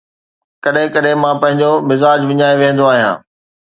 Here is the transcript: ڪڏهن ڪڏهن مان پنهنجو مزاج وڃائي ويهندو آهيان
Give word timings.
ڪڏهن 0.63 0.87
ڪڏهن 0.95 1.17
مان 1.23 1.35
پنهنجو 1.43 1.71
مزاج 1.89 2.19
وڃائي 2.29 2.55
ويهندو 2.59 2.85
آهيان 2.93 3.15